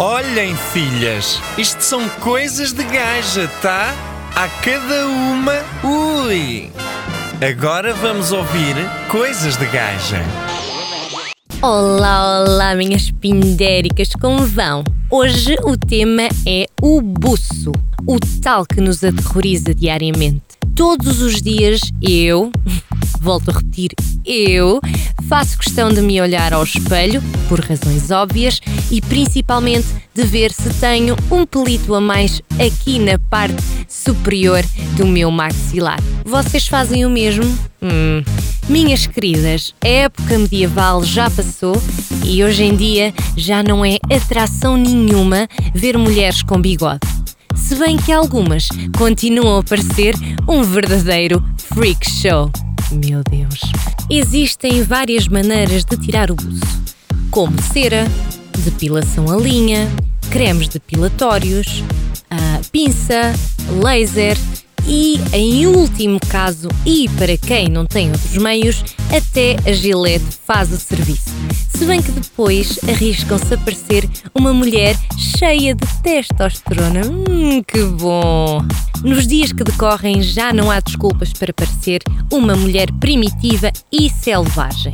[0.00, 3.92] Olhem, filhas, isto são coisas de gaja, tá?
[4.36, 6.70] A cada uma, ui!
[7.44, 8.76] Agora vamos ouvir
[9.10, 10.22] coisas de gaja.
[11.60, 14.84] Olá, olá, minhas pindéricas, como vão?
[15.10, 17.72] Hoje o tema é o buço,
[18.06, 20.42] o tal que nos aterroriza diariamente.
[20.76, 22.52] Todos os dias eu,
[23.20, 23.90] volto a repetir,
[24.28, 24.78] eu
[25.26, 30.68] faço questão de me olhar ao espelho, por razões óbvias, e principalmente de ver se
[30.74, 34.62] tenho um pelito a mais aqui na parte superior
[34.96, 35.98] do meu maxilar.
[36.24, 37.44] Vocês fazem o mesmo?
[37.82, 38.22] Hum.
[38.68, 41.80] Minhas queridas, a época medieval já passou
[42.22, 47.00] e hoje em dia já não é atração nenhuma ver mulheres com bigode.
[47.56, 50.14] Se bem que algumas continuam a parecer
[50.46, 52.50] um verdadeiro freak show.
[52.92, 53.87] Meu Deus.
[54.10, 56.82] Existem várias maneiras de tirar o buço,
[57.30, 58.06] como cera,
[58.64, 59.86] depilação a linha,
[60.30, 61.84] cremes depilatórios,
[62.30, 63.34] a pinça,
[63.82, 64.38] laser
[64.88, 68.82] e, em último caso, e para quem não tem outros meios,
[69.14, 71.30] até a Gillette faz o serviço.
[71.76, 74.96] Se bem que depois arriscam-se a parecer uma mulher
[75.38, 77.02] cheia de testosterona.
[77.06, 78.64] Hum, que bom!
[79.04, 82.02] Nos dias que decorrem já não há desculpas para parecer
[82.32, 84.92] uma mulher primitiva e selvagem.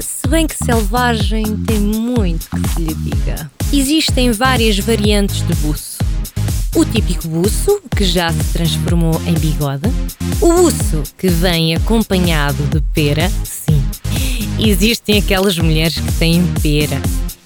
[0.00, 3.50] Se bem que selvagem tem muito que se lhe diga.
[3.72, 5.91] Existem várias variantes de buço.
[6.74, 9.90] O típico buço, que já se transformou em bigode.
[10.40, 13.30] O buço, que vem acompanhado de pera.
[13.44, 13.84] Sim,
[14.58, 17.00] existem aquelas mulheres que têm pera.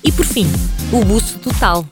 [0.04, 0.46] E por fim,
[0.92, 1.84] o buço total,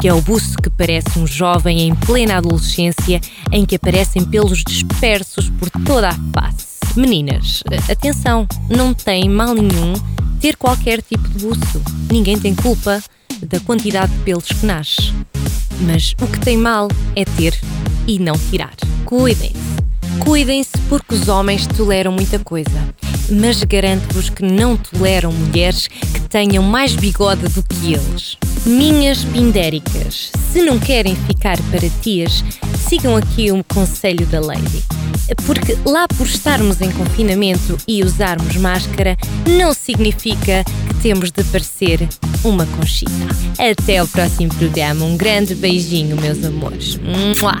[0.00, 3.20] que é o buço que parece um jovem em plena adolescência,
[3.52, 6.80] em que aparecem pelos dispersos por toda a face.
[6.96, 9.92] Meninas, atenção, não tem mal nenhum
[10.40, 11.80] ter qualquer tipo de buço.
[12.10, 13.00] Ninguém tem culpa
[13.42, 15.12] da quantidade de pelos que nasce.
[15.80, 17.58] Mas o que tem mal é ter
[18.06, 18.74] e não tirar.
[19.04, 19.54] Cuidem-se.
[20.20, 22.70] Cuidem-se porque os homens toleram muita coisa.
[23.30, 28.36] Mas garanto-vos que não toleram mulheres que tenham mais bigode do que eles.
[28.66, 32.44] Minhas pindéricas, se não querem ficar para tias,
[32.88, 34.84] sigam aqui o conselho da Lady.
[35.46, 40.64] Porque lá por estarmos em confinamento e usarmos máscara, não significa
[41.02, 42.08] temos de parecer
[42.44, 43.10] uma conchita.
[43.58, 45.04] Até ao próximo programa.
[45.04, 46.98] Um grande beijinho, meus amores.
[46.98, 47.58] Mua!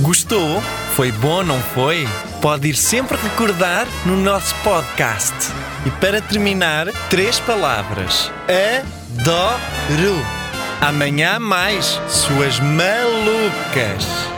[0.00, 0.60] Gostou?
[0.94, 2.06] Foi bom, não foi?
[2.40, 5.34] Pode ir sempre recordar no nosso podcast.
[5.86, 8.30] E para terminar, três palavras:
[9.18, 10.20] adoro.
[10.80, 14.33] Amanhã mais, suas malucas.